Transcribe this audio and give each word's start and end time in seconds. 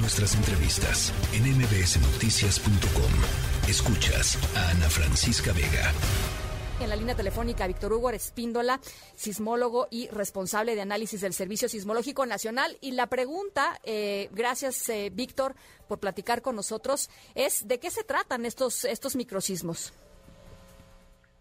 Nuestras 0.00 0.36
entrevistas 0.36 1.12
en 1.34 1.42
mbsnoticias.com. 1.58 3.68
Escuchas 3.68 4.38
a 4.56 4.70
Ana 4.70 4.88
Francisca 4.88 5.52
Vega. 5.52 5.92
En 6.80 6.88
la 6.88 6.94
línea 6.94 7.16
telefónica, 7.16 7.66
Víctor 7.66 7.92
Hugo 7.92 8.10
Espíndola, 8.10 8.78
sismólogo 9.16 9.88
y 9.90 10.06
responsable 10.08 10.76
de 10.76 10.82
análisis 10.82 11.20
del 11.20 11.32
Servicio 11.32 11.68
Sismológico 11.68 12.26
Nacional. 12.26 12.78
Y 12.80 12.92
la 12.92 13.08
pregunta, 13.08 13.80
eh, 13.82 14.28
gracias 14.32 14.88
eh, 14.88 15.10
Víctor 15.12 15.56
por 15.88 15.98
platicar 15.98 16.42
con 16.42 16.54
nosotros, 16.54 17.10
es 17.34 17.66
¿de 17.66 17.80
qué 17.80 17.90
se 17.90 18.04
tratan 18.04 18.46
estos, 18.46 18.84
estos 18.84 19.16
microsismos? 19.16 19.92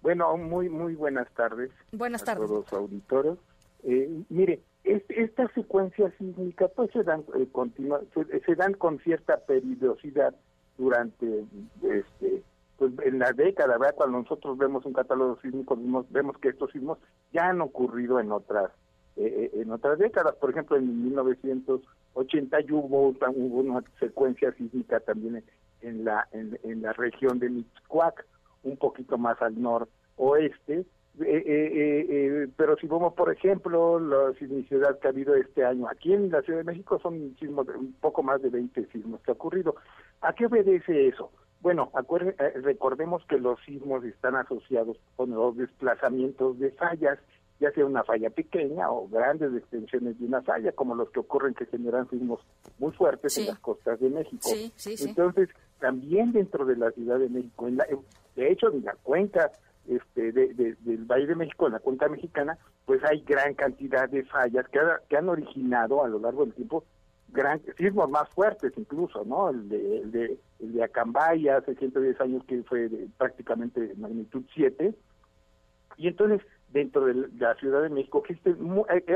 Bueno, 0.01 0.35
muy, 0.35 0.67
muy 0.67 0.95
buenas 0.95 1.31
tardes. 1.35 1.69
Buenas 1.91 2.23
tardes. 2.23 2.45
A 2.45 2.47
todos 2.47 2.71
los 2.71 2.73
auditores. 2.73 3.37
Eh, 3.83 4.09
mire, 4.29 4.63
estas 4.87 5.51
secuencias 5.53 6.13
sísmicas 6.17 6.71
pues 6.75 6.91
se 6.91 7.03
dan 7.03 7.23
eh, 7.35 7.47
continua, 7.51 8.01
se, 8.13 8.55
dan 8.55 8.73
con 8.73 8.99
cierta 8.99 9.37
periodicidad 9.45 10.33
durante 10.77 11.45
este 11.83 12.43
pues 12.77 12.93
en 13.03 13.19
la 13.19 13.33
década, 13.33 13.77
¿verdad? 13.77 13.95
Cuando 13.95 14.19
nosotros 14.19 14.57
vemos 14.57 14.85
un 14.85 14.93
catálogo 14.93 15.39
sísmico 15.41 15.77
vemos, 16.09 16.37
que 16.37 16.49
estos 16.49 16.71
sismos 16.71 16.99
ya 17.33 17.49
han 17.49 17.61
ocurrido 17.61 18.19
en 18.19 18.31
otras 18.31 18.71
eh, 19.15 19.51
eh, 19.53 19.61
en 19.61 19.71
otras 19.71 19.97
décadas, 19.97 20.35
por 20.35 20.51
ejemplo 20.51 20.77
en 20.77 21.03
1980 21.05 22.57
hubo, 22.71 23.09
hubo 23.09 23.59
una 23.59 23.83
secuencia 23.99 24.53
sísmica 24.53 24.99
también 24.99 25.43
en, 25.81 26.05
la 26.05 26.27
en, 26.31 26.81
la 26.81 26.93
región 26.93 27.39
de 27.39 27.49
Mixcoac, 27.49 28.25
un 28.63 28.77
poquito 28.77 29.17
más 29.17 29.41
al 29.41 29.59
noroeste, 29.59 30.85
eh, 31.19 31.43
eh, 31.45 32.05
eh, 32.09 32.47
pero 32.55 32.75
si 32.77 32.87
vemos, 32.87 33.13
por 33.13 33.31
ejemplo, 33.31 33.99
la 33.99 34.33
sismicidad 34.37 34.99
que 34.99 35.07
ha 35.07 35.11
habido 35.11 35.35
este 35.35 35.65
año 35.65 35.87
aquí 35.87 36.13
en 36.13 36.29
la 36.29 36.41
Ciudad 36.41 36.59
de 36.59 36.65
México 36.65 36.99
son 37.01 37.35
sismos, 37.39 37.67
un 37.69 37.93
poco 37.93 38.21
más 38.23 38.41
de 38.41 38.49
20 38.49 38.85
sismos 38.91 39.21
que 39.21 39.31
ha 39.31 39.33
ocurrido. 39.33 39.75
¿A 40.21 40.33
qué 40.33 40.45
obedece 40.45 41.07
eso? 41.07 41.31
Bueno, 41.61 41.91
eh, 41.95 42.53
recordemos 42.61 43.23
que 43.27 43.39
los 43.39 43.59
sismos 43.65 44.03
están 44.03 44.35
asociados 44.35 44.97
con 45.15 45.31
los 45.31 45.57
desplazamientos 45.57 46.59
de 46.59 46.71
fallas, 46.71 47.17
ya 47.59 47.71
sea 47.71 47.85
una 47.85 48.03
falla 48.03 48.29
pequeña 48.29 48.91
o 48.91 49.07
grandes 49.07 49.55
extensiones 49.55 50.19
de 50.19 50.25
una 50.25 50.43
falla, 50.43 50.71
como 50.71 50.93
los 50.93 51.09
que 51.09 51.19
ocurren 51.19 51.55
que 51.55 51.65
generan 51.65 52.07
sismos 52.09 52.41
muy 52.77 52.91
fuertes 52.91 53.37
en 53.39 53.47
las 53.47 53.59
costas 53.59 53.99
de 53.99 54.09
México. 54.09 54.49
Entonces, 54.85 55.49
también 55.79 56.31
dentro 56.31 56.65
de 56.65 56.75
la 56.75 56.91
Ciudad 56.91 57.17
de 57.17 57.29
México, 57.29 57.67
en 57.67 57.77
de 57.77 58.51
hecho, 58.51 58.71
en 58.71 58.85
la 58.85 58.93
cuenca 59.01 59.51
este, 59.87 60.31
del 60.31 61.05
Valle 61.05 61.27
de 61.27 61.35
México, 61.35 61.69
la 61.69 61.79
cuenca 61.79 62.07
mexicana, 62.07 62.57
pues 62.85 63.03
hay 63.03 63.21
gran 63.21 63.53
cantidad 63.53 64.09
de 64.09 64.23
fallas 64.25 64.65
que, 64.69 65.15
han 65.15 65.29
originado 65.29 66.03
a 66.03 66.07
lo 66.07 66.19
largo 66.19 66.45
del 66.45 66.53
tiempo 66.53 66.83
gran 67.29 67.61
sismos 67.77 68.09
más 68.09 68.29
fuertes 68.29 68.71
incluso, 68.77 69.25
¿no? 69.25 69.49
El 69.49 69.67
de, 69.67 69.97
el 69.99 70.11
de, 70.11 70.39
el 70.59 70.73
de 70.73 70.83
Acambaya 70.83 71.57
hace 71.57 71.75
110 71.75 72.21
años 72.21 72.43
que 72.45 72.63
fue 72.63 72.87
de, 72.87 73.07
prácticamente 73.17 73.81
de 73.81 73.95
magnitud 73.95 74.43
7. 74.53 74.93
Y 75.97 76.07
entonces, 76.07 76.41
dentro 76.77 77.05
de 77.05 77.27
la 77.39 77.55
Ciudad 77.55 77.81
de 77.81 77.89
México 77.89 78.23
existe 78.23 78.55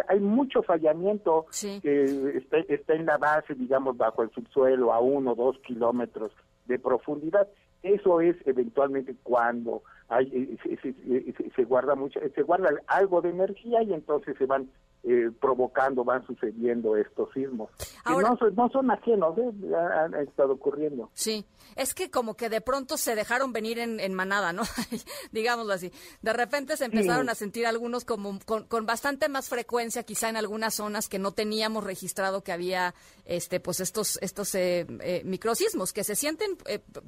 hay, 0.08 0.20
mucho 0.20 0.64
fallamiento 0.64 1.46
que 1.84 2.38
está, 2.38 2.58
está 2.68 2.96
en 2.96 3.06
la 3.06 3.20
base, 3.20 3.54
digamos, 3.54 3.96
bajo 3.98 4.24
el 4.24 4.32
subsuelo 4.32 4.92
a 4.92 5.00
uno 5.00 5.34
o 5.34 5.36
dos 5.36 5.60
kilómetros 5.60 6.32
de 6.66 6.80
profundidad. 6.80 7.48
Eso 7.84 8.20
es 8.20 8.36
eventualmente 8.46 9.16
cuando 9.22 9.84
hay, 10.10 10.58
eh, 10.64 10.78
se, 10.82 11.52
se, 11.56 11.64
guarda 11.64 11.94
mucho, 11.96 12.20
se 12.34 12.42
guarda 12.42 12.70
algo 12.88 13.22
de 13.22 13.30
energía 13.30 13.84
y 13.84 13.94
entonces 13.94 14.36
se 14.38 14.46
van 14.48 14.70
eh, 15.04 15.32
provocando, 15.40 16.04
van 16.04 16.26
sucediendo 16.28 16.96
estos 16.96 17.34
sismos. 17.34 17.72
no, 18.06 18.38
no, 18.56 18.70
son 18.70 18.92
ajenos, 18.92 19.36
¿eh? 19.40 19.52
han, 19.76 20.14
estado 20.14 20.54
ocurriendo. 20.54 21.10
Sí, 21.14 21.44
es 21.76 21.96
que 21.96 22.12
como 22.12 22.36
que 22.36 22.50
de 22.50 22.62
pronto 22.62 22.98
se 22.98 23.16
dejaron 23.16 23.52
venir 23.52 23.80
en, 23.80 24.14
manada, 24.14 24.54
¿no? 24.54 24.62
Digámoslo 25.32 25.74
así. 25.74 25.92
De 26.22 26.34
repente 26.34 26.78
se 26.78 26.86
empezaron 26.86 27.30
a 27.30 27.36
sentir 27.36 27.66
algunos 27.66 28.06
como 28.06 28.38
con, 28.46 28.66
con, 28.66 28.86
bastante 28.86 29.28
más 29.28 29.50
frecuencia, 29.50 30.04
quizá 30.04 30.30
en 30.30 30.38
algunas 30.38 30.76
zonas 30.76 31.10
que 31.10 31.18
no 31.18 31.32
teníamos 31.32 31.84
registrado 31.84 32.44
que 32.44 32.52
había 32.52 32.94
este 33.26 33.60
pues 33.60 33.80
estos 33.80 34.20
estos 34.22 34.54
eh, 34.54 34.86
eh 35.00 35.24
microsismos 35.26 35.94
que 35.94 36.04
se 36.04 36.16
sienten 36.16 36.58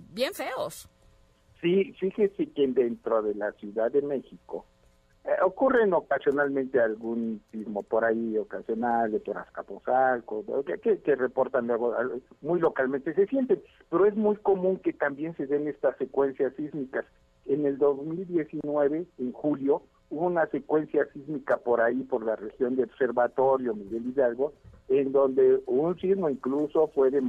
bien 0.10 0.34
feos. 0.34 0.90
Sí, 1.62 1.94
fíjese 2.00 2.52
que 2.52 2.68
dentro 2.68 3.22
de 3.22 3.36
la 3.36 3.52
Ciudad 3.54 3.92
de 3.92 4.02
México 4.02 4.66
eh, 5.26 5.30
ocurren 5.42 5.94
ocasionalmente 5.94 6.82
algún 6.82 7.42
sismo 7.52 7.82
por 7.84 8.04
ahí 8.04 8.38
ocasional 8.38 9.10
de 9.10 9.22
por 9.22 9.38
Azcapotzalco, 9.38 10.44
que, 10.66 11.00
que, 11.00 11.16
reportan 11.16 11.68
luego 11.68 11.96
muy 12.42 12.60
localmente 12.60 13.14
se 13.14 13.26
sienten, 13.28 13.62
pero 13.90 14.06
es 14.06 14.16
muy 14.16 14.36
común 14.36 14.80
que 14.80 14.92
también 14.92 15.34
se 15.38 15.48
den 15.48 15.70
estas 15.70 15.98
secuencias 15.98 16.54
sísmicas. 16.58 17.06
En 17.46 17.66
el 17.66 17.78
2019, 17.78 19.06
en 19.18 19.32
julio, 19.32 19.84
hubo 20.10 20.28
una 20.28 20.46
secuencia 20.48 21.08
sísmica 21.14 21.56
por 21.58 21.80
ahí, 21.80 22.04
por 22.04 22.26
la 22.26 22.36
región 22.36 22.76
de 22.76 22.84
Observatorio, 22.84 23.74
Miguel 23.74 24.08
Hidalgo, 24.08 24.52
en 24.90 25.14
donde 25.14 25.62
un 25.66 25.98
sismo 26.00 26.30
incluso 26.30 26.88
fue 26.88 27.12
de, 27.12 27.22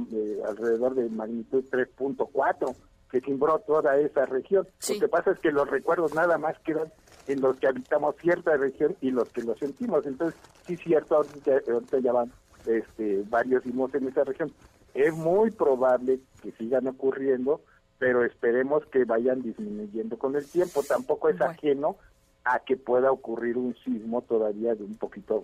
alrededor 0.45 0.95
de 0.95 1.09
magnitud 1.09 1.63
3.4, 1.71 2.75
que 3.09 3.21
timbró 3.21 3.59
toda 3.59 3.97
esa 3.97 4.25
región. 4.25 4.67
Lo 4.89 4.99
que 4.99 5.07
pasa 5.07 5.31
es 5.31 5.39
que 5.39 5.51
los 5.51 5.69
recuerdos 5.69 6.13
nada 6.13 6.37
más 6.37 6.59
quedan 6.59 6.91
en 7.27 7.41
los 7.41 7.57
que 7.57 7.67
habitamos 7.67 8.15
cierta 8.17 8.55
región 8.57 8.95
y 9.01 9.11
los 9.11 9.29
que 9.29 9.41
lo 9.41 9.55
sentimos. 9.55 10.05
Entonces, 10.05 10.39
sí 10.65 10.73
es 10.73 10.81
cierto, 10.81 11.15
ahorita, 11.15 11.99
ya 11.99 12.11
van 12.11 12.31
este, 12.65 13.23
varios 13.29 13.63
sismos 13.63 13.93
en 13.95 14.07
esa 14.07 14.23
región. 14.23 14.51
Es 14.93 15.13
muy 15.13 15.51
probable 15.51 16.19
que 16.41 16.51
sigan 16.53 16.87
ocurriendo, 16.87 17.61
pero 17.97 18.23
esperemos 18.23 18.85
que 18.87 19.05
vayan 19.05 19.41
disminuyendo 19.41 20.17
con 20.17 20.35
el 20.35 20.45
tiempo. 20.49 20.83
Tampoco 20.83 21.29
es 21.29 21.41
ajeno 21.41 21.97
a 22.43 22.59
que 22.59 22.77
pueda 22.77 23.11
ocurrir 23.11 23.57
un 23.57 23.75
sismo 23.83 24.21
todavía 24.21 24.75
de 24.75 24.83
un 24.83 24.95
poquito 24.95 25.43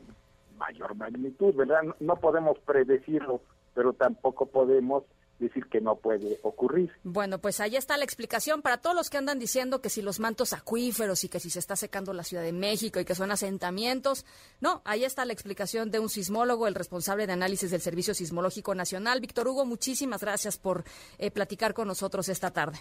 mayor 0.58 0.96
magnitud, 0.96 1.56
¿verdad? 1.56 1.82
no 2.00 2.16
podemos 2.18 2.60
predecirlo, 2.60 3.42
pero 3.74 3.94
tampoco 3.94 4.46
podemos 4.46 5.04
decir 5.42 5.66
que 5.66 5.82
no 5.82 5.96
puede 5.96 6.40
ocurrir. 6.44 6.92
Bueno, 7.04 7.40
pues 7.40 7.60
ahí 7.60 7.76
está 7.76 7.98
la 7.98 8.04
explicación 8.04 8.62
para 8.62 8.78
todos 8.78 8.96
los 8.96 9.10
que 9.10 9.18
andan 9.18 9.40
diciendo 9.40 9.82
que 9.82 9.90
si 9.90 10.02
los 10.02 10.20
mantos 10.20 10.54
acuíferos 10.54 11.24
y 11.24 11.30
que 11.30 11.40
si 11.40 11.50
se 11.50 11.60
está 11.60 11.76
secando 11.76 12.14
la 12.14 12.24
Ciudad 12.24 12.44
de 12.44 12.54
México 12.54 13.00
y 13.00 13.06
que 13.06 13.16
son 13.16 13.32
asentamientos. 13.32 14.26
No, 14.62 14.82
ahí 14.86 15.04
está 15.04 15.26
la 15.26 15.34
explicación 15.34 15.92
de 15.92 16.00
un 16.00 16.10
sismólogo, 16.10 16.68
el 16.68 16.76
responsable 16.76 17.28
de 17.28 17.34
análisis 17.34 17.72
del 17.72 17.82
Servicio 17.82 18.14
Sismológico 18.14 18.76
Nacional. 18.76 19.20
Víctor 19.20 19.48
Hugo, 19.48 19.66
muchísimas 19.66 20.22
gracias 20.22 20.58
por 20.58 20.84
eh, 21.18 21.32
platicar 21.32 21.74
con 21.74 21.88
nosotros 21.88 22.30
esta 22.30 22.52
tarde. 22.52 22.80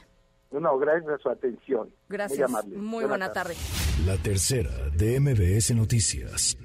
No, 0.50 0.78
gracias 0.78 1.12
a 1.12 1.19
su 1.19 1.31
atención. 1.31 1.91
Gracias. 2.09 2.50
Muy 2.50 2.59
amable. 2.59 2.76
Muy 2.76 3.04
buena, 3.04 3.32
tarde. 3.32 3.54
La 4.04 4.16
tercera 4.16 4.70
de 4.97 5.20
MBS 5.20 5.75
Noticias. 5.76 6.56